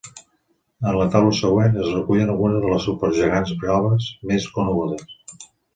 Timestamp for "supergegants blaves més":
2.91-4.53